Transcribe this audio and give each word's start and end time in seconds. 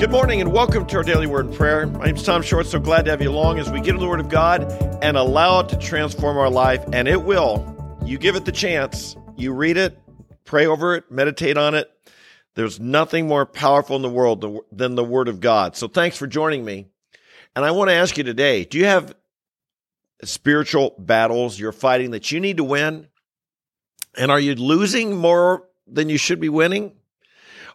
Good 0.00 0.10
morning 0.10 0.40
and 0.40 0.50
welcome 0.50 0.86
to 0.86 0.96
our 0.96 1.02
daily 1.02 1.26
word 1.26 1.44
and 1.44 1.54
prayer. 1.54 1.86
My 1.86 2.06
name 2.06 2.16
is 2.16 2.22
Tom 2.22 2.40
Short. 2.40 2.64
So 2.64 2.80
glad 2.80 3.04
to 3.04 3.10
have 3.10 3.20
you 3.20 3.28
along 3.28 3.58
as 3.58 3.70
we 3.70 3.80
get 3.80 3.90
into 3.90 4.00
the 4.00 4.08
Word 4.08 4.20
of 4.20 4.30
God 4.30 4.62
and 5.02 5.14
allow 5.14 5.60
it 5.60 5.68
to 5.68 5.76
transform 5.76 6.38
our 6.38 6.48
life, 6.48 6.82
and 6.94 7.06
it 7.06 7.22
will. 7.22 7.98
You 8.02 8.16
give 8.16 8.34
it 8.34 8.46
the 8.46 8.50
chance. 8.50 9.14
You 9.36 9.52
read 9.52 9.76
it, 9.76 9.98
pray 10.46 10.64
over 10.64 10.94
it, 10.94 11.10
meditate 11.10 11.58
on 11.58 11.74
it. 11.74 11.90
There's 12.54 12.80
nothing 12.80 13.28
more 13.28 13.44
powerful 13.44 13.94
in 13.94 14.00
the 14.00 14.08
world 14.08 14.42
than 14.72 14.94
the 14.94 15.04
Word 15.04 15.28
of 15.28 15.38
God. 15.38 15.76
So 15.76 15.86
thanks 15.86 16.16
for 16.16 16.26
joining 16.26 16.64
me. 16.64 16.86
And 17.54 17.62
I 17.62 17.70
want 17.72 17.90
to 17.90 17.94
ask 17.94 18.16
you 18.16 18.24
today 18.24 18.64
do 18.64 18.78
you 18.78 18.86
have 18.86 19.14
spiritual 20.24 20.94
battles 20.98 21.60
you're 21.60 21.72
fighting 21.72 22.12
that 22.12 22.32
you 22.32 22.40
need 22.40 22.56
to 22.56 22.64
win? 22.64 23.06
And 24.16 24.30
are 24.30 24.40
you 24.40 24.54
losing 24.54 25.14
more 25.14 25.68
than 25.86 26.08
you 26.08 26.16
should 26.16 26.40
be 26.40 26.48
winning? 26.48 26.92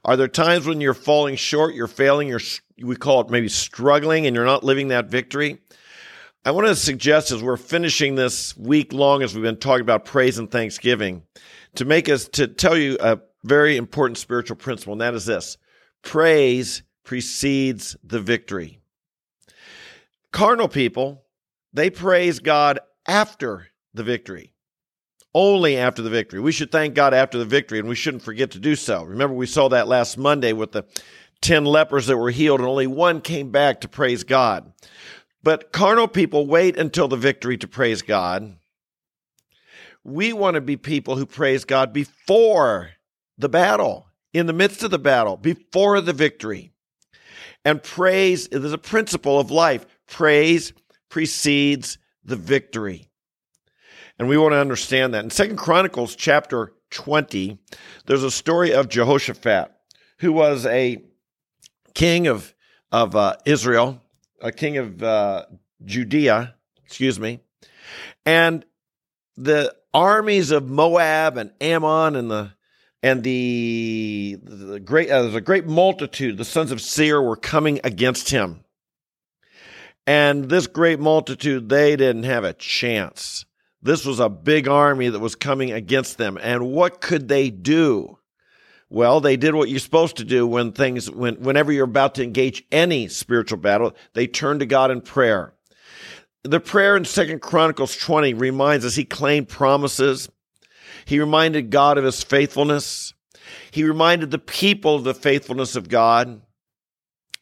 Are 0.06 0.16
there 0.16 0.28
times 0.28 0.68
when 0.68 0.82
you're 0.82 0.94
falling 0.94 1.36
short, 1.36 1.74
you're 1.74 1.88
failing, 1.88 2.28
you're 2.28 2.40
we 2.80 2.96
call 2.96 3.22
it 3.22 3.30
maybe 3.32 3.50
struggling 3.50 4.28
and 4.28 4.36
you're 4.36 4.46
not 4.46 4.64
living 4.64 4.90
that 4.90 5.10
victory? 5.10 5.58
I 6.46 6.52
want 6.52 6.68
to 6.68 6.76
suggest 6.76 7.32
as 7.32 7.42
we're 7.42 7.58
finishing 7.58 8.14
this 8.14 8.56
week 8.56 8.94
long 8.94 9.24
as 9.24 9.34
we've 9.34 9.42
been 9.42 9.58
talking 9.58 9.82
about 9.82 10.06
praise 10.06 10.38
and 10.38 10.50
thanksgiving 10.52 11.24
to 11.74 11.86
make 11.86 12.08
us 12.08 12.28
to 12.34 12.48
tell 12.48 12.78
you 12.78 12.98
a 13.00 13.20
very 13.44 13.78
important 13.78 14.20
spiritual 14.20 14.58
principle 14.58 14.94
and 14.94 15.02
that 15.02 15.16
is 15.16 15.26
this. 15.26 15.58
Praise 16.04 16.84
precedes 17.04 17.98
the 18.04 18.20
victory. 18.20 18.80
Carnal 20.32 20.68
people, 20.68 21.24
they 21.74 21.90
praise 21.90 22.38
God 22.38 22.80
after 23.08 23.70
the 23.96 24.04
victory 24.04 24.55
only 25.36 25.78
after 25.78 26.02
the 26.02 26.10
victory. 26.10 26.40
We 26.40 26.54
should 26.54 26.72
thank 26.72 26.96
God 26.96 27.14
after 27.14 27.38
the 27.38 27.46
victory, 27.46 27.78
and 27.78 27.90
we 27.90 27.96
shouldn't 27.96 28.24
forget 28.24 28.52
to 28.52 28.60
do 28.60 28.76
so. 28.76 29.04
Remember, 29.04 29.36
we 29.36 29.46
saw 29.46 29.68
that 29.68 29.90
last 29.90 30.18
Monday 30.18 30.54
with 30.54 30.72
the 30.72 30.86
10 31.42 31.66
lepers 31.66 32.08
that 32.08 32.18
were 32.18 32.32
healed, 32.32 32.62
and 32.62 32.70
only 32.70 32.88
one 32.88 33.20
came 33.20 33.52
back 33.52 33.82
to 33.82 33.90
praise 33.90 34.24
God. 34.24 34.72
But 35.44 35.74
carnal 35.74 36.08
people 36.08 36.48
wait 36.48 36.78
until 36.78 37.10
the 37.10 37.18
victory 37.18 37.58
to 37.58 37.68
praise 37.68 38.02
God. 38.02 38.56
We 40.06 40.32
want 40.32 40.56
to 40.56 40.62
be 40.62 40.78
people 40.78 41.18
who 41.18 41.26
praise 41.26 41.66
God 41.66 41.92
before 41.92 42.92
the 43.38 43.50
battle, 43.50 44.08
in 44.34 44.46
the 44.46 44.54
midst 44.54 44.84
of 44.84 44.92
the 44.92 44.98
battle, 45.00 45.36
before 45.36 46.00
the 46.00 46.14
victory. 46.14 46.72
And 47.66 47.84
praise 47.84 48.48
is 48.48 48.72
a 48.72 48.78
principle 48.78 49.38
of 49.38 49.52
life. 49.52 49.86
Praise 50.08 50.72
precedes 51.10 51.98
the 52.24 52.38
victory. 52.38 53.10
And 54.18 54.30
we 54.30 54.38
want 54.38 54.54
to 54.54 54.58
understand 54.58 55.14
that. 55.14 55.24
In 55.24 55.30
Second 55.30 55.58
Chronicles 55.58 56.16
chapter 56.16 56.74
20, 56.92 57.58
there's 58.06 58.24
a 58.24 58.32
story 58.32 58.74
of 58.74 58.88
Jehoshaphat, 58.88 59.72
who 60.20 60.32
was 60.32 60.66
a 60.66 61.04
king 61.94 62.28
of, 62.28 62.54
of 62.92 63.16
uh, 63.16 63.36
Israel, 63.46 64.02
a 64.42 64.52
king 64.52 64.78
of 64.78 65.04
uh, 65.04 65.46
Judea, 65.84 66.56
excuse 66.86 67.20
me. 67.20 67.40
And 68.26 68.66
the 69.38 69.76
armies 69.94 70.52
of 70.52 70.70
Moab 70.70 71.38
and 71.38 71.52
Ammon 71.62 72.16
and 72.16 72.30
the 72.30 72.52
and 73.02 73.24
the, 73.24 74.38
the 74.42 74.80
great 74.80 75.10
uh, 75.10 75.22
there's 75.22 75.36
a 75.36 75.42
great 75.42 75.68
multitude 75.68 76.38
the 76.38 76.46
sons 76.46 76.72
of 76.72 76.82
Seir 76.82 77.22
were 77.22 77.36
coming 77.36 77.80
against 77.84 78.30
him 78.30 78.64
and 80.08 80.50
this 80.50 80.68
great 80.68 81.00
multitude 81.00 81.70
they 81.70 81.96
didn't 81.96 82.24
have 82.24 82.44
a 82.44 82.54
chance 82.54 83.46
this 83.86 84.04
was 84.04 84.20
a 84.20 84.30
big 84.30 84.68
army 84.68 85.10
that 85.10 85.20
was 85.20 85.36
coming 85.36 85.72
against 85.72 86.18
them. 86.18 86.40
And 86.42 86.72
what 86.72 87.02
could 87.02 87.28
they 87.28 87.52
do? 87.52 88.18
Well, 88.90 89.22
they 89.22 89.38
did 89.38 89.54
what 89.54 89.70
you're 89.70 89.78
supposed 89.78 90.18
to 90.18 90.24
do 90.24 90.48
when 90.48 90.72
things, 90.72 91.10
when, 91.10 91.36
whenever 91.36 91.72
you're 91.72 91.86
about 91.86 92.16
to 92.16 92.24
engage 92.24 92.66
any 92.72 93.08
spiritual 93.08 93.60
battle, 93.60 93.94
they 94.14 94.26
turn 94.26 94.58
to 94.58 94.66
God 94.66 94.90
in 94.90 95.02
prayer. 95.02 95.54
The 96.42 96.60
prayer 96.60 96.98
in 96.98 97.06
Second 97.06 97.44
Chronicles 97.44 97.96
20 97.96 98.34
reminds 98.34 98.86
us 98.86 98.96
he 98.96 99.06
claimed 99.06 99.50
promises. 99.50 100.30
He 101.06 101.20
reminded 101.20 101.70
God 101.70 102.00
of 102.00 102.06
his 102.06 102.24
faithfulness. 102.24 103.14
He 103.70 103.84
reminded 103.84 104.32
the 104.32 104.40
people 104.40 104.96
of 104.96 105.04
the 105.04 105.14
faithfulness 105.14 105.76
of 105.76 105.90
God. 105.90 106.42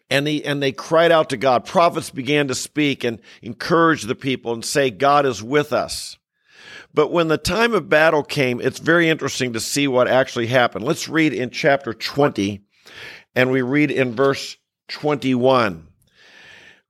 And, 0.09 0.27
he, 0.27 0.43
and 0.43 0.61
they 0.61 0.73
cried 0.73 1.11
out 1.13 1.29
to 1.29 1.37
God. 1.37 1.65
Prophets 1.65 2.09
began 2.09 2.49
to 2.49 2.55
speak 2.55 3.05
and 3.05 3.21
encourage 3.41 4.03
the 4.03 4.15
people 4.15 4.51
and 4.51 4.65
say, 4.65 4.89
God 4.89 5.25
is 5.25 5.41
with 5.41 5.71
us. 5.71 6.17
But 6.93 7.11
when 7.11 7.27
the 7.27 7.37
time 7.37 7.73
of 7.73 7.89
battle 7.89 8.23
came, 8.23 8.61
it's 8.61 8.79
very 8.79 9.09
interesting 9.09 9.53
to 9.53 9.59
see 9.59 9.87
what 9.87 10.07
actually 10.07 10.47
happened. 10.47 10.85
Let's 10.85 11.09
read 11.09 11.33
in 11.33 11.49
chapter 11.49 11.93
20, 11.93 12.61
and 13.35 13.51
we 13.51 13.63
read 13.63 13.89
in 13.89 14.15
verse 14.15 14.57
21. 14.89 15.87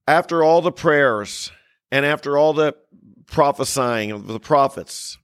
After 0.06 0.44
all 0.44 0.62
the 0.62 0.74
prayers 0.74 1.52
and 1.90 2.06
after 2.06 2.38
all 2.38 2.52
the 2.52 2.76
prophesying 3.28 4.12
of 4.12 4.28
the 4.28 4.42
prophets, 4.42 5.18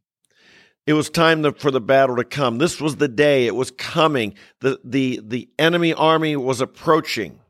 it 0.88 0.94
was 0.94 1.09
time 1.09 1.53
for 1.53 1.72
the 1.72 1.81
battle 1.81 2.16
to 2.16 2.23
come. 2.23 2.57
This 2.57 2.79
was 2.79 2.95
the 2.95 3.09
day. 3.09 3.47
It 3.47 3.56
was 3.56 3.72
coming. 3.72 4.34
The, 4.62 4.79
the, 4.84 5.19
the 5.22 5.50
enemy 5.59 5.94
army 5.94 6.38
was 6.38 6.62
approaching. 6.62 7.41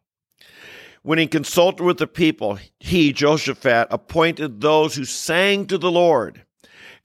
When 1.04 1.20
he 1.20 1.28
consulted 1.28 1.84
with 1.84 2.00
the 2.00 2.08
people, 2.08 2.58
he, 2.80 3.14
Jehoshaphat, 3.14 3.88
appointed 3.92 4.60
those 4.60 4.96
who 4.96 5.06
sang 5.06 5.68
to 5.68 5.78
the 5.78 5.92
Lord 5.92 6.44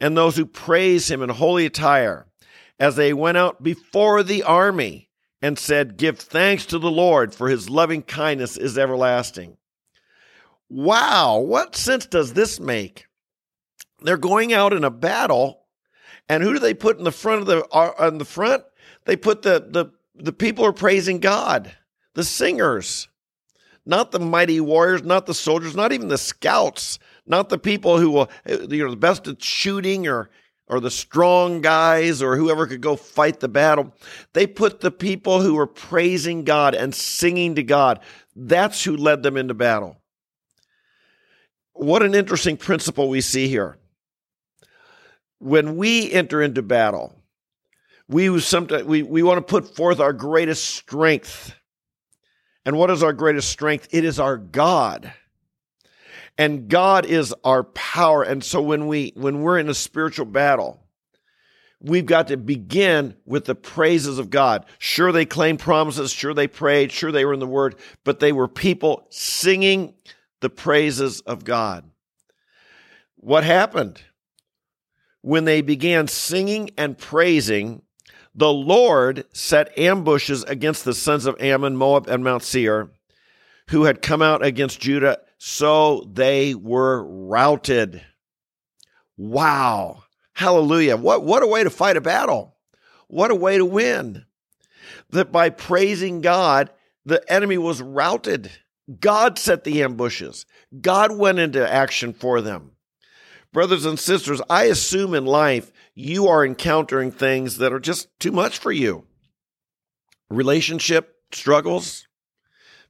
and 0.00 0.16
those 0.16 0.36
who 0.36 0.46
praise 0.46 1.10
him 1.10 1.22
in 1.22 1.30
holy 1.30 1.66
attire 1.66 2.26
as 2.78 2.96
they 2.96 3.12
went 3.12 3.38
out 3.38 3.62
before 3.62 4.22
the 4.22 4.42
army 4.42 5.08
and 5.40 5.58
said, 5.58 5.96
Give 5.96 6.18
thanks 6.18 6.66
to 6.66 6.78
the 6.78 6.90
Lord, 6.90 7.34
for 7.34 7.48
his 7.48 7.70
loving 7.70 8.02
kindness 8.02 8.56
is 8.56 8.78
everlasting. 8.78 9.56
Wow, 10.68 11.38
what 11.38 11.76
sense 11.76 12.06
does 12.06 12.32
this 12.32 12.58
make? 12.58 13.06
They're 14.02 14.16
going 14.16 14.52
out 14.52 14.72
in 14.72 14.84
a 14.84 14.90
battle, 14.90 15.66
and 16.28 16.42
who 16.42 16.54
do 16.54 16.58
they 16.58 16.74
put 16.74 16.98
in 16.98 17.04
the 17.04 17.12
front 17.12 17.42
of 17.42 17.46
the 17.46 17.64
uh, 17.68 18.08
in 18.08 18.18
the 18.18 18.24
front? 18.24 18.64
They 19.04 19.16
put 19.16 19.42
the 19.42 19.66
the 19.68 19.92
the 20.14 20.32
people 20.32 20.64
are 20.64 20.72
praising 20.72 21.20
God, 21.20 21.74
the 22.14 22.24
singers, 22.24 23.08
not 23.86 24.10
the 24.10 24.20
mighty 24.20 24.60
warriors, 24.60 25.02
not 25.02 25.26
the 25.26 25.34
soldiers, 25.34 25.76
not 25.76 25.92
even 25.92 26.08
the 26.08 26.18
scouts 26.18 26.98
not 27.26 27.48
the 27.48 27.58
people 27.58 27.98
who 27.98 28.10
will, 28.10 28.30
you 28.46 28.84
know, 28.84 28.90
the 28.90 28.96
best 28.96 29.26
at 29.28 29.42
shooting 29.42 30.06
or 30.06 30.30
or 30.66 30.80
the 30.80 30.90
strong 30.90 31.60
guys 31.60 32.22
or 32.22 32.36
whoever 32.36 32.66
could 32.66 32.80
go 32.80 32.96
fight 32.96 33.40
the 33.40 33.48
battle. 33.48 33.94
They 34.32 34.46
put 34.46 34.80
the 34.80 34.90
people 34.90 35.42
who 35.42 35.54
were 35.54 35.66
praising 35.66 36.44
God 36.44 36.74
and 36.74 36.94
singing 36.94 37.56
to 37.56 37.62
God. 37.62 38.00
That's 38.34 38.82
who 38.82 38.96
led 38.96 39.22
them 39.22 39.36
into 39.36 39.54
battle. 39.54 39.98
What 41.74 42.02
an 42.02 42.14
interesting 42.14 42.56
principle 42.56 43.08
we 43.08 43.20
see 43.20 43.48
here. 43.48 43.76
When 45.38 45.76
we 45.76 46.10
enter 46.10 46.40
into 46.40 46.62
battle, 46.62 47.14
we 48.08 48.40
sometimes 48.40 48.84
we, 48.84 49.02
we 49.02 49.22
want 49.22 49.38
to 49.38 49.50
put 49.50 49.76
forth 49.76 50.00
our 50.00 50.12
greatest 50.12 50.64
strength. 50.64 51.54
And 52.64 52.78
what 52.78 52.90
is 52.90 53.02
our 53.02 53.12
greatest 53.12 53.50
strength? 53.50 53.88
It 53.90 54.04
is 54.04 54.18
our 54.18 54.38
God. 54.38 55.12
And 56.36 56.68
God 56.68 57.06
is 57.06 57.34
our 57.44 57.64
power. 57.64 58.22
And 58.22 58.42
so 58.42 58.60
when 58.60 58.86
we 58.88 59.12
when 59.14 59.42
we're 59.42 59.58
in 59.58 59.68
a 59.68 59.74
spiritual 59.74 60.26
battle, 60.26 60.84
we've 61.80 62.06
got 62.06 62.28
to 62.28 62.36
begin 62.36 63.14
with 63.24 63.44
the 63.44 63.54
praises 63.54 64.18
of 64.18 64.30
God. 64.30 64.66
Sure, 64.78 65.12
they 65.12 65.26
claimed 65.26 65.60
promises. 65.60 66.10
Sure, 66.10 66.34
they 66.34 66.48
prayed. 66.48 66.90
Sure, 66.90 67.12
they 67.12 67.24
were 67.24 67.34
in 67.34 67.40
the 67.40 67.46
word, 67.46 67.76
but 68.02 68.18
they 68.18 68.32
were 68.32 68.48
people 68.48 69.06
singing 69.10 69.94
the 70.40 70.50
praises 70.50 71.20
of 71.20 71.44
God. 71.44 71.84
What 73.16 73.44
happened? 73.44 74.02
When 75.22 75.44
they 75.44 75.62
began 75.62 76.08
singing 76.08 76.70
and 76.76 76.98
praising, 76.98 77.82
the 78.34 78.52
Lord 78.52 79.24
set 79.32 79.78
ambushes 79.78 80.42
against 80.44 80.84
the 80.84 80.92
sons 80.92 81.24
of 81.24 81.40
Ammon, 81.40 81.76
Moab, 81.76 82.08
and 82.08 82.24
Mount 82.24 82.42
Seir, 82.42 82.90
who 83.70 83.84
had 83.84 84.02
come 84.02 84.20
out 84.20 84.44
against 84.44 84.80
Judah 84.80 85.18
so 85.46 86.08
they 86.10 86.54
were 86.54 87.04
routed. 87.04 88.02
Wow. 89.18 90.04
Hallelujah. 90.32 90.96
What, 90.96 91.22
what 91.22 91.42
a 91.42 91.46
way 91.46 91.62
to 91.62 91.68
fight 91.68 91.98
a 91.98 92.00
battle. 92.00 92.56
What 93.08 93.30
a 93.30 93.34
way 93.34 93.58
to 93.58 93.64
win. 93.66 94.24
That 95.10 95.30
by 95.30 95.50
praising 95.50 96.22
God, 96.22 96.70
the 97.04 97.22
enemy 97.30 97.58
was 97.58 97.82
routed. 97.82 98.52
God 99.00 99.38
set 99.38 99.64
the 99.64 99.82
ambushes. 99.82 100.46
God 100.80 101.14
went 101.14 101.38
into 101.38 101.70
action 101.70 102.14
for 102.14 102.40
them. 102.40 102.70
Brothers 103.52 103.84
and 103.84 103.98
sisters, 103.98 104.40
I 104.48 104.64
assume 104.64 105.12
in 105.12 105.26
life 105.26 105.70
you 105.94 106.26
are 106.26 106.42
encountering 106.42 107.12
things 107.12 107.58
that 107.58 107.70
are 107.70 107.80
just 107.80 108.08
too 108.18 108.32
much 108.32 108.58
for 108.58 108.72
you. 108.72 109.04
Relationship 110.30 111.16
struggles, 111.32 112.08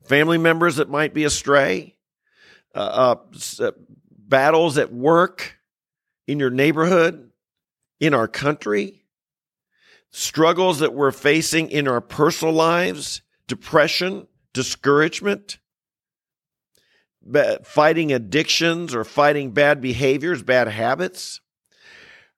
family 0.05 0.39
members 0.39 0.77
that 0.77 0.89
might 0.89 1.12
be 1.12 1.25
astray, 1.25 1.95
uh, 2.75 3.17
uh, 3.61 3.71
battles 4.11 4.79
at 4.79 4.93
work, 4.93 5.59
in 6.26 6.38
your 6.38 6.50
neighborhood, 6.50 7.31
in 8.00 8.15
our 8.15 8.29
country, 8.29 9.05
struggles 10.11 10.79
that 10.79 10.94
we're 10.94 11.12
facing 11.12 11.71
in 11.71 11.88
our 11.88 12.00
personal 12.00 12.55
lives, 12.55 13.23
depression, 13.47 14.26
discouragement, 14.53 15.59
fighting 17.65 18.12
addictions 18.12 18.94
or 18.94 19.05
fighting 19.05 19.50
bad 19.50 19.81
behaviors, 19.81 20.43
bad 20.43 20.69
habits? 20.69 21.41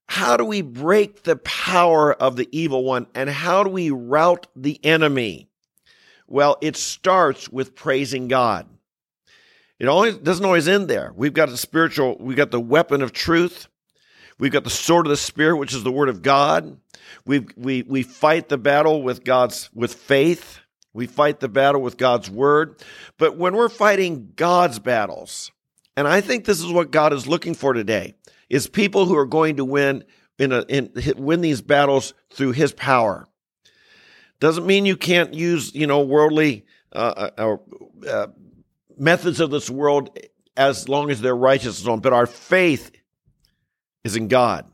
How 0.08 0.36
do 0.36 0.44
we 0.44 0.62
break 0.62 1.24
the 1.24 1.36
power 1.36 2.12
of 2.14 2.36
the 2.36 2.48
evil 2.52 2.84
one 2.84 3.06
and 3.14 3.28
how 3.28 3.64
do 3.64 3.70
we 3.70 3.90
rout 3.90 4.46
the 4.54 4.82
enemy? 4.84 5.50
Well, 6.28 6.56
it 6.60 6.76
starts 6.76 7.48
with 7.48 7.74
praising 7.74 8.28
God. 8.28 8.68
It 9.78 9.88
always 9.88 10.16
doesn't 10.16 10.44
always 10.44 10.68
end 10.68 10.88
there. 10.88 11.12
We've 11.14 11.34
got 11.34 11.50
the 11.50 11.56
spiritual, 11.56 12.16
we've 12.18 12.36
got 12.36 12.50
the 12.50 12.60
weapon 12.60 13.02
of 13.02 13.12
truth. 13.12 13.68
We've 14.38 14.52
got 14.52 14.64
the 14.64 14.70
sword 14.70 15.06
of 15.06 15.10
the 15.10 15.16
spirit, 15.16 15.56
which 15.56 15.72
is 15.72 15.82
the 15.82 15.92
word 15.92 16.08
of 16.08 16.22
God. 16.22 16.78
We 17.24 17.46
we 17.56 17.82
we 17.82 18.02
fight 18.02 18.48
the 18.48 18.58
battle 18.58 19.02
with 19.02 19.24
God's 19.24 19.70
with 19.72 19.94
faith. 19.94 20.58
We 20.92 21.06
fight 21.06 21.40
the 21.40 21.48
battle 21.48 21.80
with 21.80 21.96
God's 21.96 22.30
word. 22.30 22.82
But 23.18 23.36
when 23.36 23.54
we're 23.56 23.68
fighting 23.68 24.32
God's 24.36 24.78
battles, 24.78 25.50
and 25.96 26.06
I 26.06 26.20
think 26.20 26.44
this 26.44 26.60
is 26.60 26.70
what 26.70 26.90
God 26.90 27.12
is 27.12 27.26
looking 27.26 27.54
for 27.54 27.72
today, 27.72 28.14
is 28.50 28.66
people 28.66 29.06
who 29.06 29.16
are 29.16 29.26
going 29.26 29.56
to 29.56 29.64
win 29.64 30.04
in 30.38 30.52
a 30.52 30.62
in 30.68 30.92
win 31.16 31.40
these 31.40 31.62
battles 31.62 32.12
through 32.30 32.52
His 32.52 32.72
power. 32.72 33.26
Doesn't 34.38 34.66
mean 34.66 34.84
you 34.84 34.98
can't 34.98 35.32
use 35.32 35.74
you 35.74 35.86
know 35.86 36.00
worldly 36.00 36.66
uh, 36.92 37.30
uh, 37.38 37.56
uh, 38.06 38.26
methods 38.96 39.40
of 39.40 39.50
this 39.50 39.68
world 39.68 40.18
as 40.56 40.88
long 40.88 41.10
as 41.10 41.20
they're 41.20 41.36
righteous 41.36 41.78
and 41.78 41.86
so 41.86 41.92
on. 41.92 42.00
But 42.00 42.12
our 42.12 42.26
faith 42.26 42.90
is 44.04 44.16
in 44.16 44.28
God. 44.28 44.70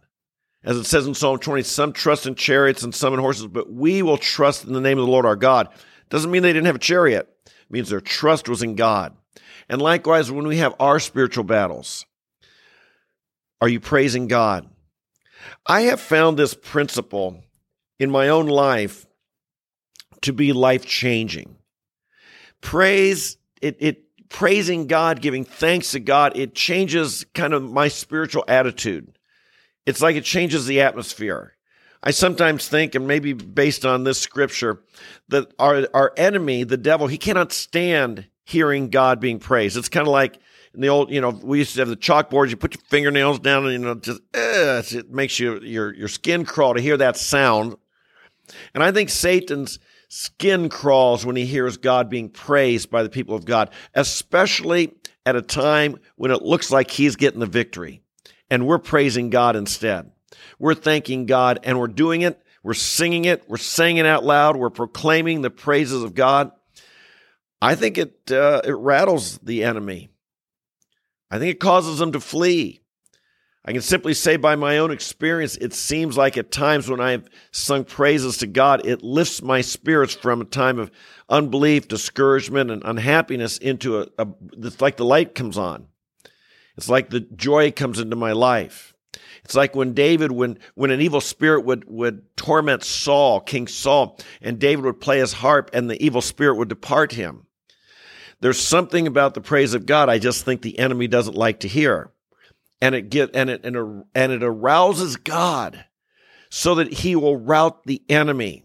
As 0.65 0.77
it 0.77 0.85
says 0.85 1.07
in 1.07 1.15
Psalm 1.15 1.39
20, 1.39 1.63
some 1.65 1.93
trust 1.93 2.27
in 2.27 2.37
chariots 2.37 2.85
and 2.85 2.95
some 2.95 3.15
in 3.15 3.21
horses, 3.21 3.49
but 3.49 3.73
we 3.73 4.03
will 4.03 4.19
trust 4.19 4.65
in 4.65 4.73
the 4.73 4.81
name 4.81 4.99
of 4.99 5.07
the 5.07 5.11
Lord 5.11 5.27
our 5.27 5.37
God. 5.37 5.69
Doesn't 6.09 6.31
mean 6.31 6.43
they 6.43 6.53
didn't 6.53 6.67
have 6.67 6.77
a 6.77 6.81
chariot. 6.81 7.29
It 7.47 7.71
means 7.71 7.89
their 7.89 8.01
trust 8.01 8.49
was 8.49 8.63
in 8.63 8.77
God. 8.77 9.17
And 9.69 9.83
likewise, 9.83 10.31
when 10.31 10.47
we 10.47 10.59
have 10.59 10.75
our 10.79 11.01
spiritual 11.01 11.45
battles, 11.45 12.07
are 13.61 13.69
you 13.69 13.81
praising 13.81 14.29
God? 14.29 14.69
I 15.67 15.83
have 15.83 16.01
found 16.01 16.37
this 16.37 16.55
principle 16.55 17.43
in 17.99 18.11
my 18.11 18.29
own 18.29 18.47
life 18.47 19.07
to 20.23 20.33
be 20.33 20.53
life 20.53 20.87
changing. 20.87 21.57
Praise, 22.61 23.37
it, 23.61 23.77
it 23.81 24.05
praising 24.33 24.87
God, 24.87 25.21
giving 25.21 25.45
thanks 25.45 25.93
to 25.93 26.01
God, 26.01 26.37
it 26.37 26.55
changes 26.55 27.25
kind 27.35 27.53
of 27.53 27.63
my 27.63 27.89
spiritual 27.89 28.45
attitude. 28.49 29.19
It's 29.87 30.01
like 30.01 30.17
it 30.17 30.25
changes 30.25 30.67
the 30.67 30.81
atmosphere. 30.81 31.57
I 32.03 32.11
sometimes 32.11 32.69
think, 32.69 32.95
and 32.95 33.07
maybe 33.07 33.33
based 33.33 33.85
on 33.85 34.05
this 34.05 34.19
scripture, 34.19 34.83
that 35.29 35.53
our, 35.59 35.87
our 35.95 36.13
enemy, 36.17 36.65
the 36.65 36.77
devil, 36.77 37.07
he 37.07 37.19
cannot 37.19 37.53
stand 37.53 38.27
hearing 38.45 38.89
God 38.91 39.21
being 39.21 39.39
praised. 39.39 39.77
It's 39.77 39.89
kind 39.89 40.07
of 40.07 40.13
like 40.13 40.39
in 40.75 40.81
the 40.81 40.89
old, 40.89 41.11
you 41.11 41.21
know, 41.21 41.31
we 41.31 41.59
used 41.59 41.75
to 41.75 41.81
have 41.81 41.89
the 41.89 41.97
chalkboards. 41.97 42.51
You 42.51 42.57
put 42.57 42.75
your 42.75 42.83
fingernails 42.89 43.39
down, 43.39 43.65
and 43.67 43.73
you 43.73 43.79
know, 43.79 43.95
just 43.95 44.21
it 44.35 45.11
makes 45.11 45.39
you 45.39 45.61
your 45.61 45.95
your 45.95 46.09
skin 46.09 46.45
crawl 46.45 46.75
to 46.75 46.81
hear 46.81 46.97
that 46.97 47.17
sound. 47.17 47.77
And 48.75 48.83
I 48.83 48.91
think 48.91 49.11
Satan's 49.11 49.79
skin 50.15 50.69
crawls 50.69 51.25
when 51.25 51.37
he 51.37 51.47
hears 51.47 51.79
God 51.79 52.11
being 52.11 52.29
praised 52.29 52.91
by 52.91 53.03
the 53.03 53.09
people 53.09 53.35
of 53.35 53.47
God, 53.47 53.71
especially 53.95 54.93
at 55.25 55.37
a 55.37 55.41
time 55.41 55.99
when 56.17 56.31
it 56.31 56.43
looks 56.43 56.71
like 56.71 56.91
he's 56.91 57.17
getting 57.17 57.41
the 57.41 57.47
victory 57.47 58.03
and 58.51 58.67
we're 58.67 58.79
praising 58.79 59.31
God 59.31 59.57
instead. 59.57 60.11
We're 60.59 60.75
thanking 60.75 61.25
God 61.25 61.61
and 61.63 61.81
we're 61.81 61.87
doing 61.89 62.21
it. 62.21 62.39
We're 62.63 62.75
singing 62.75 63.25
it. 63.25 63.49
We're 63.49 63.57
saying 63.57 63.97
it 63.97 64.05
out 64.05 64.23
loud. 64.23 64.57
We're 64.57 64.69
proclaiming 64.69 65.41
the 65.41 65.49
praises 65.49 66.03
of 66.03 66.15
God. 66.15 66.53
I 67.63 67.75
think 67.75 67.97
it, 67.97 68.31
uh, 68.31 68.61
it 68.67 68.77
rattles 68.77 69.39
the 69.39 69.65
enemy. 69.65 70.11
I 71.31 71.39
think 71.39 71.53
it 71.53 71.61
causes 71.61 71.99
them 71.99 72.13
to 72.13 72.21
flee. 72.21 72.82
I 73.65 73.73
can 73.73 73.81
simply 73.81 74.13
say 74.13 74.37
by 74.37 74.57
my 74.57 74.79
own 74.79 74.91
experience, 74.91 75.57
it 75.57 75.73
seems 75.73 76.17
like 76.17 76.37
at 76.37 76.51
times 76.51 76.91
when 76.91 77.01
I've 77.01 77.29
sung 77.53 77.85
praises 77.85 78.39
to 78.39 78.49
God, 78.49 78.85
it 78.85 79.05
lifts 79.05 79.41
my 79.41 79.61
spirits 79.61 80.15
from 80.15 80.41
a 80.41 80.45
time 80.45 80.81
of 80.81 80.91
unbelief, 81.29 81.87
discouragement, 81.87 82.73
and 82.73 82.83
unhappiness 82.85 83.59
into 83.59 84.01
a, 84.01 84.09
a 84.19 84.27
it's 84.59 84.81
like 84.81 84.97
the 84.97 85.05
light 85.05 85.37
comes 85.37 85.57
on. 85.57 85.87
It's 86.77 86.89
like 86.89 87.11
the 87.11 87.21
joy 87.21 87.71
comes 87.71 88.01
into 88.01 88.17
my 88.17 88.33
life. 88.33 88.95
It's 89.45 89.55
like 89.55 89.77
when 89.77 89.93
David, 89.93 90.33
when, 90.33 90.59
when 90.75 90.91
an 90.91 91.01
evil 91.01 91.21
spirit 91.21 91.65
would, 91.65 91.85
would 91.89 92.37
torment 92.37 92.83
Saul, 92.83 93.41
King 93.41 93.69
Saul, 93.69 94.19
and 94.41 94.59
David 94.59 94.85
would 94.85 95.01
play 95.01 95.19
his 95.19 95.35
harp 95.35 95.71
and 95.73 95.89
the 95.89 96.03
evil 96.05 96.21
spirit 96.21 96.57
would 96.57 96.69
depart 96.69 97.13
him. 97.13 97.47
There's 98.41 98.61
something 98.61 99.07
about 99.07 99.35
the 99.35 99.41
praise 99.41 99.75
of 99.75 99.87
God 99.87 100.09
I 100.09 100.19
just 100.19 100.45
think 100.45 100.63
the 100.63 100.79
enemy 100.81 101.07
doesn't 101.07 101.37
like 101.37 101.61
to 101.61 101.69
hear 101.69 102.13
and 102.83 102.97
it 102.97 103.09
get 103.11 103.31
and 103.33 103.49
it 103.49 103.65
and 103.65 103.77
it, 103.77 104.07
and 104.15 104.33
it 104.33 104.43
arouses 104.43 105.17
God 105.17 105.85
so 106.51 106.75
that 106.75 106.93
he 106.93 107.17
will 107.17 107.37
rout 107.37 107.85
the 107.85 108.03
enemy. 108.09 108.65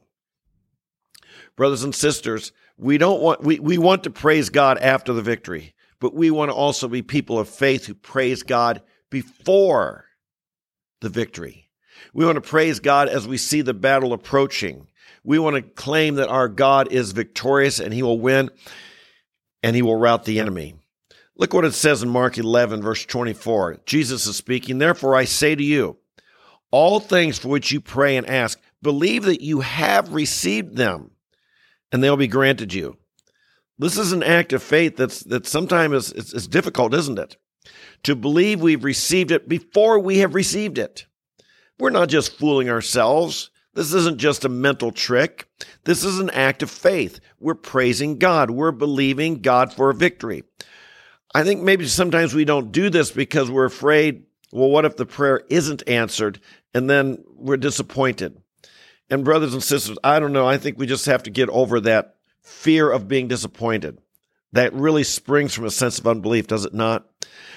Brothers 1.56 1.84
and 1.84 1.94
sisters, 1.94 2.52
we 2.78 2.98
don't 2.98 3.22
want 3.22 3.44
we, 3.44 3.60
we 3.60 3.78
want 3.78 4.04
to 4.04 4.10
praise 4.10 4.50
God 4.50 4.80
after 4.80 5.14
the 5.14 5.22
victory, 5.22 5.75
but 6.00 6.16
we 6.16 6.31
want 6.31 6.50
to 6.50 6.56
also 6.56 6.88
be 6.88 7.04
people 7.04 7.38
of 7.40 7.48
faith 7.48 7.86
who 7.86 7.94
praise 7.94 8.42
God 8.42 8.81
before 9.12 10.06
the 11.00 11.10
victory. 11.10 11.69
We 12.12 12.25
want 12.25 12.38
to 12.38 12.42
praise 12.50 12.80
God 12.80 13.10
as 13.10 13.28
we 13.28 13.38
see 13.38 13.62
the 13.62 13.75
battle 13.75 14.14
approaching. 14.14 14.88
We 15.24 15.38
want 15.38 15.58
to 15.58 15.62
claim 15.62 16.16
that 16.16 16.30
our 16.30 16.48
God 16.48 16.92
is 16.92 17.12
victorious 17.12 17.80
and 17.80 17.94
he 17.94 18.02
will 18.02 18.19
win 18.19 18.50
and 19.62 19.75
he 19.75 19.84
will 19.84 19.96
rout 19.96 20.25
the 20.25 20.40
enemy. 20.40 20.75
Look 21.38 21.54
what 21.54 21.66
it 21.66 21.74
says 21.74 22.01
in 22.01 22.10
Mark 22.10 22.38
11, 22.38 22.81
verse 22.81 23.06
24. 23.06 23.81
Jesus 23.86 24.25
is 24.25 24.36
speaking. 24.36 24.80
Therefore, 24.80 25.16
I 25.16 25.25
say 25.25 25.54
to 25.56 25.63
you, 25.63 25.98
all 26.72 27.00
things 27.00 27.38
for 27.38 27.50
which 27.50 27.72
you 27.72 27.80
pray 27.80 28.18
and 28.18 28.28
ask, 28.28 28.60
believe 28.81 29.24
that 29.24 29.42
you 29.42 29.62
have 29.62 30.13
received 30.13 30.75
them, 30.75 31.12
and 31.92 32.04
they'll 32.04 32.18
be 32.18 32.28
granted 32.28 32.74
you. 32.74 32.98
This 33.78 33.98
is 33.98 34.12
an 34.12 34.24
act 34.24 34.51
of 34.54 34.63
faith 34.63 34.98
that's 34.98 35.19
that 35.25 35.45
sometimes 35.45 36.12
is, 36.12 36.34
is 36.34 36.48
difficult, 36.48 36.95
isn't 36.95 37.19
it? 37.19 37.38
To 38.04 38.16
believe 38.16 38.60
we've 38.60 38.83
received 38.83 39.30
it 39.30 39.48
before 39.48 40.00
we 40.00 40.18
have 40.19 40.33
received 40.33 40.80
it. 40.80 41.06
We're 41.78 41.92
not 41.92 42.10
just 42.10 42.38
fooling 42.38 42.69
ourselves. 42.69 43.51
This 43.75 43.94
isn't 43.94 44.18
just 44.18 44.45
a 44.45 44.50
mental 44.50 44.92
trick. 44.92 45.48
This 45.83 46.04
is 46.04 46.19
an 46.19 46.31
act 46.31 46.63
of 46.63 46.72
faith. 46.72 47.19
We're 47.40 47.54
praising 47.54 48.18
God. 48.18 48.50
We're 48.50 48.72
believing 48.72 49.42
God 49.42 49.71
for 49.71 49.92
a 49.92 49.95
victory. 49.95 50.44
I 51.34 51.44
think 51.44 51.62
maybe 51.62 51.88
sometimes 51.88 52.34
we 52.34 52.46
don't 52.46 52.72
do 52.72 52.90
this 52.90 53.12
because 53.12 53.52
we're 53.52 53.66
afraid, 53.66 54.24
well, 54.52 54.69
what 54.69 54.86
if 54.86 54.96
the 54.96 55.06
prayer 55.06 55.42
isn't 55.50 55.84
answered? 55.88 56.40
And 56.74 56.90
then 56.90 57.24
we're 57.36 57.57
disappointed. 57.57 58.42
And 59.10 59.24
brothers 59.24 59.54
and 59.54 59.64
sisters, 59.64 59.98
I 60.04 60.19
don't 60.19 60.34
know. 60.34 60.48
I 60.48 60.57
think 60.57 60.78
we 60.78 60.86
just 60.86 61.06
have 61.06 61.24
to 61.24 61.30
get 61.30 61.50
over 61.50 61.80
that 61.81 62.16
fear 62.42 62.90
of 62.90 63.07
being 63.07 63.28
disappointed. 63.28 64.00
That 64.54 64.74
really 64.74 65.04
springs 65.04 65.54
from 65.54 65.66
a 65.66 65.72
sense 65.72 66.00
of 66.00 66.07
unbelief, 66.07 66.48
does 66.48 66.66
it 66.66 66.74
not? 66.74 67.06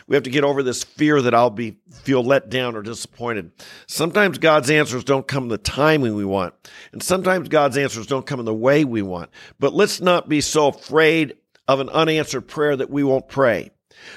We 0.07 0.17
have 0.17 0.25
to 0.25 0.31
get 0.31 0.43
over 0.43 0.62
this 0.65 0.83
fear 0.83 1.23
that 1.23 1.35
I'll 1.35 1.50
be 1.50 1.77
feel 2.03 2.25
let 2.25 2.50
down 2.50 2.75
or 2.75 2.83
disappointed. 2.83 3.53
Sometimes 3.87 4.39
God's 4.39 4.69
answers 4.69 5.05
don't 5.05 5.27
come 5.27 5.49
the 5.49 5.57
timing 5.59 6.17
we 6.17 6.25
want, 6.25 6.55
and 6.93 7.00
sometimes 7.00 7.49
God's 7.49 7.77
answers 7.77 8.09
don't 8.09 8.27
come 8.27 8.41
in 8.41 8.47
the 8.47 8.53
way 8.53 8.85
we 8.85 9.03
want. 9.03 9.31
But 9.61 9.73
let's 9.73 10.00
not 10.00 10.29
be 10.29 10.41
so 10.41 10.69
afraid 10.69 11.37
of 11.69 11.81
an 11.81 11.88
unanswered 11.88 12.49
prayer 12.49 12.76
that 12.76 12.90
we 12.90 13.05
won't 13.05 13.29
pray. 13.29 13.71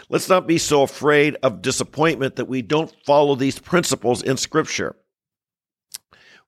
Let's 0.10 0.30
not 0.30 0.48
be 0.48 0.58
so 0.58 0.84
afraid 0.84 1.36
of 1.44 1.62
disappointment 1.62 2.36
that 2.36 2.48
we 2.48 2.62
don't 2.62 2.94
follow 3.06 3.36
these 3.36 3.60
principles 3.60 4.22
in 4.22 4.38
Scripture. 4.38 4.96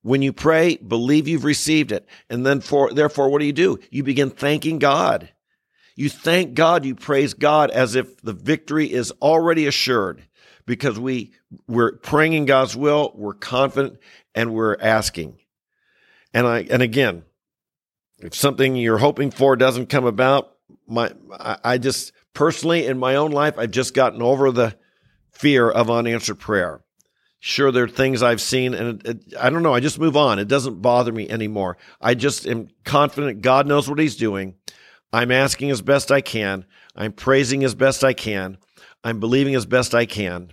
When 0.01 0.21
you 0.21 0.33
pray, 0.33 0.77
believe 0.77 1.27
you've 1.27 1.43
received 1.43 1.91
it. 1.91 2.07
And 2.29 2.45
then 2.45 2.61
for, 2.61 2.93
therefore, 2.93 3.29
what 3.29 3.39
do 3.39 3.45
you 3.45 3.53
do? 3.53 3.79
You 3.89 4.03
begin 4.03 4.29
thanking 4.29 4.77
God. 4.77 5.29
You 5.95 6.09
thank 6.09 6.53
God, 6.53 6.85
you 6.85 6.93
praise 6.93 7.33
God 7.33 7.71
as 7.71 7.95
if 7.95 8.21
the 8.21 8.33
victory 8.33 8.91
is 8.91 9.11
already 9.21 9.65
assured 9.65 10.21
because 10.65 10.99
we, 10.99 11.33
we're 11.67 11.93
praying 11.93 12.33
in 12.33 12.45
God's 12.45 12.75
will, 12.75 13.13
we're 13.15 13.33
confident, 13.33 13.97
and 14.33 14.53
we're 14.53 14.77
asking. 14.79 15.37
And 16.33 16.45
I, 16.45 16.67
and 16.69 16.81
again, 16.81 17.23
if 18.19 18.35
something 18.35 18.75
you're 18.75 18.97
hoping 18.97 19.31
for 19.31 19.55
doesn't 19.55 19.87
come 19.87 20.05
about, 20.05 20.54
my 20.87 21.11
I 21.39 21.77
just 21.77 22.11
personally 22.33 22.85
in 22.85 22.97
my 22.97 23.15
own 23.15 23.31
life 23.31 23.57
I've 23.57 23.71
just 23.71 23.93
gotten 23.93 24.21
over 24.21 24.51
the 24.51 24.75
fear 25.31 25.69
of 25.69 25.89
unanswered 25.89 26.39
prayer. 26.39 26.81
Sure, 27.39 27.71
there 27.71 27.83
are 27.83 27.87
things 27.87 28.23
I've 28.23 28.41
seen, 28.41 28.73
and 28.73 29.05
it, 29.05 29.07
it, 29.07 29.37
I 29.39 29.51
don't 29.51 29.61
know. 29.61 29.73
I 29.75 29.79
just 29.79 29.99
move 29.99 30.17
on. 30.17 30.39
It 30.39 30.47
doesn't 30.47 30.81
bother 30.81 31.11
me 31.11 31.29
anymore. 31.29 31.77
I 32.01 32.15
just 32.15 32.47
am 32.47 32.69
confident 32.83 33.41
God 33.41 33.67
knows 33.67 33.87
what 33.87 33.99
He's 33.99 34.15
doing. 34.15 34.55
I'm 35.13 35.31
asking 35.31 35.69
as 35.69 35.81
best 35.81 36.11
I 36.11 36.21
can. 36.21 36.65
I'm 36.95 37.11
praising 37.11 37.63
as 37.63 37.75
best 37.75 38.03
I 38.03 38.13
can. 38.13 38.57
I'm 39.03 39.19
believing 39.19 39.53
as 39.53 39.67
best 39.67 39.93
I 39.93 40.05
can. 40.05 40.51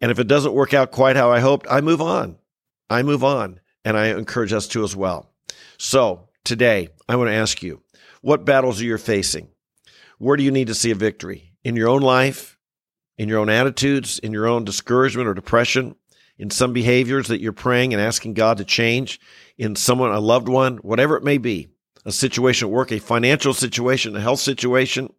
And 0.00 0.10
if 0.10 0.18
it 0.18 0.28
doesn't 0.28 0.52
work 0.52 0.74
out 0.74 0.92
quite 0.92 1.16
how 1.16 1.32
I 1.32 1.40
hoped, 1.40 1.66
I 1.68 1.80
move 1.80 2.00
on. 2.00 2.36
I 2.88 3.02
move 3.02 3.24
on. 3.24 3.60
And 3.84 3.96
I 3.96 4.06
encourage 4.08 4.52
us 4.52 4.68
to 4.68 4.84
as 4.84 4.94
well. 4.94 5.32
So 5.78 6.28
today, 6.44 6.88
I 7.08 7.16
want 7.16 7.28
to 7.30 7.34
ask 7.34 7.62
you 7.62 7.82
what 8.20 8.44
battles 8.44 8.80
are 8.80 8.84
you 8.84 8.98
facing? 8.98 9.48
Where 10.18 10.36
do 10.36 10.42
you 10.42 10.50
need 10.50 10.68
to 10.68 10.74
see 10.74 10.90
a 10.90 10.94
victory? 10.94 11.52
In 11.64 11.76
your 11.76 11.88
own 11.88 12.02
life, 12.02 12.56
in 13.18 13.28
your 13.28 13.38
own 13.38 13.48
attitudes, 13.48 14.18
in 14.18 14.32
your 14.32 14.46
own 14.46 14.64
discouragement 14.64 15.28
or 15.28 15.34
depression, 15.34 15.96
in 16.38 16.50
some 16.50 16.72
behaviors 16.72 17.28
that 17.28 17.40
you're 17.40 17.52
praying 17.52 17.92
and 17.92 18.02
asking 18.02 18.34
God 18.34 18.58
to 18.58 18.64
change, 18.64 19.20
in 19.56 19.74
someone, 19.74 20.12
a 20.12 20.20
loved 20.20 20.48
one, 20.48 20.76
whatever 20.78 21.16
it 21.16 21.24
may 21.24 21.38
be, 21.38 21.68
a 22.04 22.12
situation 22.12 22.68
at 22.68 22.72
work, 22.72 22.92
a 22.92 22.98
financial 22.98 23.54
situation, 23.54 24.14
a 24.16 24.20
health 24.20 24.40
situation. 24.40 25.12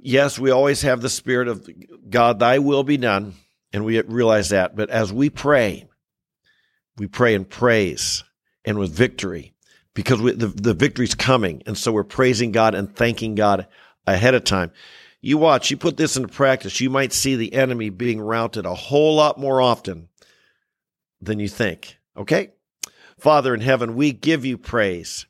Yes, 0.00 0.38
we 0.38 0.50
always 0.50 0.82
have 0.82 1.00
the 1.00 1.10
spirit 1.10 1.48
of 1.48 1.68
God, 2.08 2.38
thy 2.38 2.58
will 2.58 2.84
be 2.84 2.96
done, 2.96 3.34
and 3.72 3.84
we 3.84 4.00
realize 4.02 4.48
that. 4.48 4.74
But 4.76 4.90
as 4.90 5.12
we 5.12 5.30
pray, 5.30 5.88
we 6.96 7.06
pray 7.06 7.34
in 7.34 7.44
praise 7.44 8.24
and 8.64 8.78
with 8.78 8.92
victory 8.92 9.53
because 9.94 10.20
we, 10.20 10.32
the, 10.32 10.48
the 10.48 10.74
victory's 10.74 11.14
coming. 11.14 11.62
And 11.66 11.78
so 11.78 11.92
we're 11.92 12.04
praising 12.04 12.52
God 12.52 12.74
and 12.74 12.94
thanking 12.94 13.34
God 13.34 13.66
ahead 14.06 14.34
of 14.34 14.44
time. 14.44 14.72
You 15.20 15.38
watch, 15.38 15.70
you 15.70 15.76
put 15.78 15.96
this 15.96 16.16
into 16.16 16.28
practice, 16.28 16.80
you 16.80 16.90
might 16.90 17.12
see 17.12 17.36
the 17.36 17.54
enemy 17.54 17.88
being 17.88 18.20
routed 18.20 18.66
a 18.66 18.74
whole 18.74 19.14
lot 19.16 19.38
more 19.38 19.62
often 19.62 20.08
than 21.22 21.40
you 21.40 21.48
think. 21.48 21.96
Okay? 22.16 22.52
Father 23.18 23.54
in 23.54 23.60
heaven, 23.60 23.94
we 23.94 24.12
give 24.12 24.44
you 24.44 24.58
praise. 24.58 25.26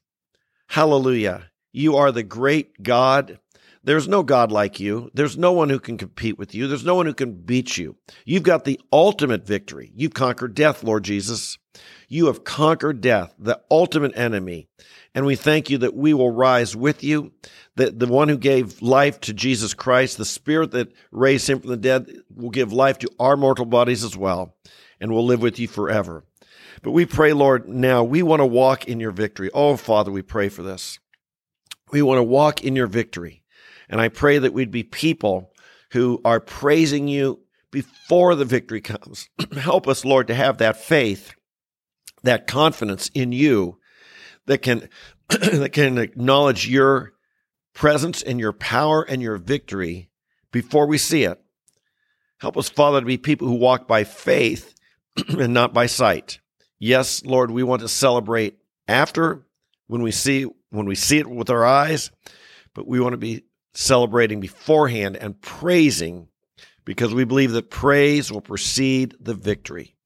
Hallelujah. 0.69 1.51
You 1.73 1.97
are 1.97 2.11
the 2.11 2.25
great 2.25 2.83
God. 2.83 3.39
There's 3.85 4.09
no 4.09 4.23
God 4.23 4.51
like 4.51 4.81
you. 4.81 5.11
There's 5.15 5.37
no 5.37 5.53
one 5.53 5.69
who 5.69 5.79
can 5.79 5.99
compete 5.99 6.39
with 6.39 6.55
you. 6.55 6.67
There's 6.67 6.85
no 6.85 6.95
one 6.95 7.07
who 7.07 7.15
can 7.15 7.33
beat 7.33 7.77
you. 7.77 7.97
You've 8.25 8.43
got 8.43 8.65
the 8.65 8.81
ultimate 8.93 9.47
victory. 9.47 9.93
You've 9.95 10.15
conquered 10.15 10.55
death, 10.55 10.83
Lord 10.83 11.05
Jesus. 11.05 11.59
You 12.09 12.27
have 12.27 12.45
conquered 12.45 13.01
death, 13.01 13.35
the 13.39 13.61
ultimate 13.71 14.17
enemy. 14.17 14.69
And 15.15 15.27
we 15.27 15.37
thank 15.37 15.71
you 15.71 15.79
that 15.79 15.95
we 15.95 16.13
will 16.13 16.31
rise 16.31 16.75
with 16.75 17.05
you, 17.05 17.33
that 17.77 17.99
the 17.99 18.07
one 18.07 18.29
who 18.29 18.37
gave 18.37 18.83
life 18.83 19.21
to 19.23 19.33
Jesus 19.33 19.75
Christ, 19.75 20.19
the 20.19 20.25
spirit 20.25 20.73
that 20.73 20.93
raised 21.13 21.49
him 21.49 21.61
from 21.61 21.71
the 21.71 21.77
dead, 21.77 22.11
will 22.35 22.51
give 22.51 22.73
life 22.73 22.99
to 22.99 23.11
our 23.19 23.37
mortal 23.37 23.65
bodies 23.65 24.03
as 24.03 24.17
well, 24.17 24.57
and 25.01 25.13
will 25.13 25.25
live 25.25 25.41
with 25.41 25.59
you 25.59 25.69
forever. 25.69 26.25
But 26.83 26.91
we 26.91 27.07
pray, 27.07 27.33
Lord, 27.33 27.69
now 27.69 28.03
we 28.05 28.23
want 28.23 28.41
to 28.41 28.47
walk 28.47 28.89
in 28.89 29.01
your 29.01 29.13
victory. 29.13 29.51
Oh, 29.55 29.77
Father, 29.77 30.11
we 30.11 30.23
pray 30.23 30.49
for 30.49 30.63
this. 30.63 30.99
We 31.93 32.03
want 32.03 32.19
to 32.19 32.25
walk 32.25 32.65
in 32.65 32.77
your 32.77 32.89
victory. 32.89 33.43
And 33.89 34.01
I 34.01 34.09
pray 34.09 34.39
that 34.39 34.53
we'd 34.53 34.71
be 34.71 34.83
people 34.83 35.53
who 35.93 36.21
are 36.25 36.41
praising 36.41 37.07
you 37.07 37.41
before 37.71 38.35
the 38.35 38.45
victory 38.45 38.81
comes. 38.81 39.29
Help 39.57 39.87
us, 39.87 40.05
Lord, 40.05 40.27
to 40.27 40.35
have 40.35 40.59
that 40.59 40.77
faith, 40.77 41.33
that 42.25 42.47
confidence 42.47 43.11
in 43.15 43.33
you 43.33 43.79
that 44.47 44.59
can 44.59 44.89
that 45.29 45.73
can 45.73 45.99
acknowledge 45.99 46.69
your 46.69 47.13
presence 47.73 48.23
and 48.23 48.39
your 48.39 48.53
power 48.53 49.03
and 49.03 49.23
your 49.23 49.37
victory 49.37 50.11
before 50.53 50.87
we 50.87 50.99
see 50.99 51.25
it. 51.25 51.41
Help 52.39 52.57
us, 52.57 52.69
Father, 52.69 53.01
to 53.01 53.07
be 53.07 53.17
people 53.17 53.49
who 53.49 53.55
walk 53.55 53.89
by 53.89 54.05
faith 54.05 54.75
and 55.29 55.55
not 55.55 55.73
by 55.73 55.87
sight. 55.87 56.41
Yes, 56.79 57.25
Lord, 57.25 57.51
we 57.51 57.63
want 57.63 57.83
to 57.83 57.89
celebrate 57.89 58.59
after 58.89 59.47
when 59.87 60.03
we 60.03 60.11
see 60.11 60.47
when 60.71 60.87
we 60.87 60.95
see 60.95 61.19
it 61.19 61.27
with 61.27 61.51
our 61.51 61.65
eyes, 61.65 62.11
but 62.75 62.87
we 62.87 63.01
want 63.01 63.13
to 63.13 63.19
be 63.19 63.45
celebrating 63.75 64.41
beforehand 64.41 65.17
and 65.17 65.41
praising 65.41 66.29
because 66.85 67.15
we 67.15 67.25
believe 67.25 67.53
that 67.53 67.71
praise 67.71 68.31
will 68.31 68.41
precede 68.41 69.15
the 69.21 69.35
victory. 69.35 69.97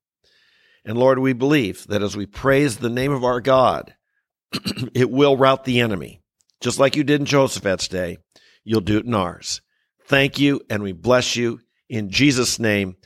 And 0.88 0.96
Lord, 0.96 1.18
we 1.18 1.34
believe 1.34 1.86
that 1.88 2.02
as 2.02 2.16
we 2.16 2.24
praise 2.24 2.78
the 2.78 2.88
name 2.88 3.12
of 3.12 3.22
our 3.22 3.42
God, 3.42 3.94
it 4.94 5.10
will 5.10 5.36
rout 5.36 5.64
the 5.64 5.80
enemy. 5.80 6.22
Just 6.62 6.78
like 6.78 6.96
you 6.96 7.04
did 7.04 7.20
in 7.20 7.26
Jehoshaphat's 7.26 7.88
day, 7.88 8.16
you'll 8.64 8.80
do 8.80 8.96
it 8.96 9.04
in 9.04 9.12
ours. 9.12 9.60
Thank 10.06 10.38
you, 10.38 10.62
and 10.70 10.82
we 10.82 10.92
bless 10.92 11.36
you 11.36 11.60
in 11.90 12.08
Jesus' 12.08 12.58
name. 12.58 12.96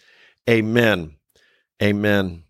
Amen. 0.49 1.17
Amen 1.83 2.45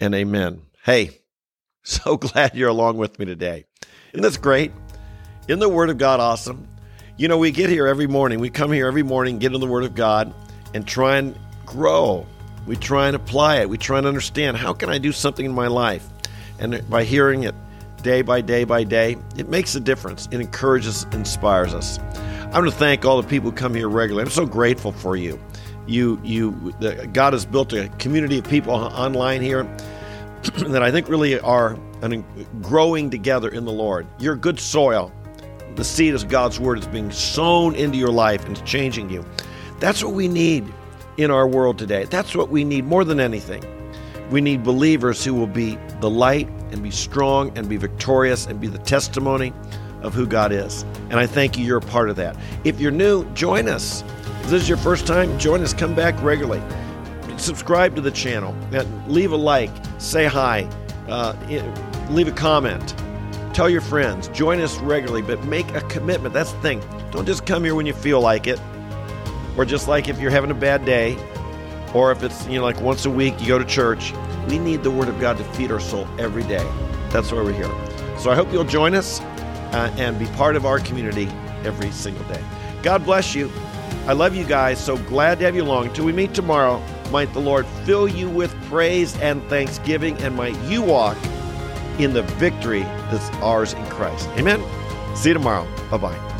and 0.00 0.16
amen. 0.16 0.62
Hey, 0.84 1.10
so 1.84 2.16
glad 2.16 2.56
you're 2.56 2.68
along 2.68 2.96
with 2.96 3.20
me 3.20 3.24
today. 3.24 3.66
Isn't 4.12 4.22
this 4.22 4.36
great? 4.36 4.72
Isn't 5.46 5.60
the 5.60 5.68
Word 5.68 5.90
of 5.90 5.98
God 5.98 6.18
awesome? 6.18 6.66
You 7.16 7.28
know, 7.28 7.38
we 7.38 7.52
get 7.52 7.70
here 7.70 7.86
every 7.86 8.08
morning. 8.08 8.40
We 8.40 8.50
come 8.50 8.72
here 8.72 8.88
every 8.88 9.04
morning, 9.04 9.38
get 9.38 9.54
in 9.54 9.60
the 9.60 9.66
Word 9.68 9.84
of 9.84 9.94
God, 9.94 10.34
and 10.74 10.88
try 10.88 11.18
and 11.18 11.38
grow. 11.66 12.26
We 12.66 12.76
try 12.76 13.08
and 13.08 13.16
apply 13.16 13.60
it. 13.60 13.68
We 13.68 13.78
try 13.78 13.98
and 13.98 14.06
understand 14.06 14.56
how 14.56 14.72
can 14.72 14.88
I 14.88 14.98
do 14.98 15.12
something 15.12 15.44
in 15.44 15.52
my 15.52 15.66
life? 15.66 16.08
And 16.58 16.88
by 16.88 17.04
hearing 17.04 17.42
it 17.42 17.54
day 18.02 18.22
by 18.22 18.40
day 18.40 18.64
by 18.64 18.84
day, 18.84 19.16
it 19.36 19.48
makes 19.48 19.74
a 19.74 19.80
difference. 19.80 20.28
It 20.30 20.40
encourages, 20.40 21.04
inspires 21.12 21.74
us. 21.74 21.98
I 21.98 22.58
want 22.58 22.70
to 22.70 22.76
thank 22.76 23.04
all 23.04 23.20
the 23.20 23.28
people 23.28 23.50
who 23.50 23.56
come 23.56 23.74
here 23.74 23.88
regularly. 23.88 24.24
I'm 24.24 24.30
so 24.30 24.46
grateful 24.46 24.92
for 24.92 25.16
you. 25.16 25.40
You, 25.86 26.20
you, 26.22 26.74
the, 26.80 27.08
God 27.12 27.32
has 27.32 27.44
built 27.44 27.72
a 27.72 27.88
community 27.98 28.38
of 28.38 28.44
people 28.44 28.74
online 28.74 29.40
here 29.40 29.64
that 30.68 30.82
I 30.82 30.90
think 30.90 31.08
really 31.08 31.40
are 31.40 31.78
an, 32.02 32.24
growing 32.60 33.10
together 33.10 33.48
in 33.48 33.64
the 33.64 33.72
Lord. 33.72 34.06
You're 34.18 34.36
good 34.36 34.60
soil. 34.60 35.12
The 35.74 35.84
seed 35.84 36.14
of 36.14 36.28
God's 36.28 36.60
word 36.60 36.78
is 36.78 36.86
being 36.86 37.10
sown 37.10 37.74
into 37.74 37.96
your 37.96 38.10
life 38.10 38.44
and 38.44 38.56
it's 38.56 38.70
changing 38.70 39.08
you. 39.10 39.24
That's 39.80 40.04
what 40.04 40.12
we 40.12 40.28
need 40.28 40.72
in 41.16 41.30
our 41.30 41.46
world 41.46 41.78
today. 41.78 42.04
That's 42.04 42.34
what 42.34 42.48
we 42.48 42.64
need 42.64 42.84
more 42.84 43.04
than 43.04 43.20
anything. 43.20 43.64
We 44.30 44.40
need 44.40 44.62
believers 44.62 45.24
who 45.24 45.34
will 45.34 45.46
be 45.46 45.78
the 46.00 46.08
light 46.08 46.48
and 46.70 46.82
be 46.82 46.90
strong 46.90 47.56
and 47.56 47.68
be 47.68 47.76
victorious 47.76 48.46
and 48.46 48.60
be 48.60 48.66
the 48.66 48.78
testimony 48.78 49.52
of 50.00 50.14
who 50.14 50.26
God 50.26 50.52
is. 50.52 50.82
And 51.10 51.14
I 51.14 51.26
thank 51.26 51.58
you, 51.58 51.64
you're 51.64 51.78
a 51.78 51.82
part 51.82 52.08
of 52.08 52.16
that. 52.16 52.36
If 52.64 52.80
you're 52.80 52.90
new, 52.90 53.24
join 53.34 53.68
us. 53.68 54.02
If 54.40 54.50
this 54.50 54.62
is 54.62 54.68
your 54.68 54.78
first 54.78 55.06
time, 55.06 55.38
join 55.38 55.60
us. 55.62 55.72
Come 55.74 55.94
back 55.94 56.20
regularly. 56.22 56.62
Subscribe 57.36 57.94
to 57.96 58.00
the 58.00 58.10
channel. 58.10 58.54
Leave 59.06 59.32
a 59.32 59.36
like. 59.36 59.70
Say 59.98 60.26
hi. 60.26 60.68
Uh, 61.08 61.34
leave 62.10 62.28
a 62.28 62.32
comment. 62.32 62.94
Tell 63.52 63.68
your 63.68 63.80
friends. 63.82 64.28
Join 64.28 64.60
us 64.60 64.78
regularly, 64.78 65.22
but 65.22 65.44
make 65.44 65.68
a 65.74 65.82
commitment. 65.82 66.32
That's 66.32 66.52
the 66.52 66.60
thing. 66.60 66.82
Don't 67.10 67.26
just 67.26 67.44
come 67.44 67.64
here 67.64 67.74
when 67.74 67.84
you 67.84 67.92
feel 67.92 68.20
like 68.20 68.46
it, 68.46 68.58
or 69.56 69.64
just 69.64 69.88
like 69.88 70.08
if 70.08 70.20
you're 70.20 70.30
having 70.30 70.50
a 70.50 70.54
bad 70.54 70.84
day, 70.84 71.16
or 71.94 72.10
if 72.12 72.22
it's 72.22 72.46
you 72.46 72.58
know 72.58 72.64
like 72.64 72.80
once 72.80 73.04
a 73.04 73.10
week 73.10 73.40
you 73.40 73.48
go 73.48 73.58
to 73.58 73.64
church. 73.64 74.12
We 74.48 74.58
need 74.58 74.82
the 74.82 74.90
Word 74.90 75.08
of 75.08 75.20
God 75.20 75.38
to 75.38 75.44
feed 75.44 75.70
our 75.70 75.78
soul 75.78 76.06
every 76.18 76.42
day. 76.42 76.68
That's 77.10 77.30
why 77.30 77.42
we're 77.42 77.52
here. 77.52 77.70
So 78.18 78.30
I 78.30 78.34
hope 78.34 78.52
you'll 78.52 78.64
join 78.64 78.94
us 78.94 79.20
uh, 79.20 79.94
and 79.96 80.18
be 80.18 80.26
part 80.26 80.56
of 80.56 80.66
our 80.66 80.80
community 80.80 81.28
every 81.64 81.90
single 81.92 82.24
day. 82.24 82.42
God 82.82 83.04
bless 83.04 83.34
you. 83.34 83.50
I 84.06 84.14
love 84.14 84.34
you 84.34 84.44
guys. 84.44 84.82
So 84.82 84.96
glad 84.96 85.38
to 85.38 85.44
have 85.44 85.54
you 85.54 85.62
along. 85.62 85.86
Until 85.86 86.06
we 86.06 86.12
meet 86.12 86.34
tomorrow, 86.34 86.82
might 87.10 87.32
the 87.32 87.40
Lord 87.40 87.66
fill 87.84 88.08
you 88.08 88.28
with 88.28 88.52
praise 88.64 89.16
and 89.20 89.42
thanksgiving, 89.48 90.16
and 90.18 90.34
might 90.34 90.58
you 90.62 90.82
walk 90.82 91.16
in 91.98 92.12
the 92.12 92.22
victory 92.22 92.80
that's 92.80 93.28
ours 93.36 93.74
in 93.74 93.84
Christ. 93.86 94.28
Amen. 94.30 94.60
See 95.14 95.28
you 95.28 95.34
tomorrow. 95.34 95.68
Bye 95.90 95.98
bye. 95.98 96.31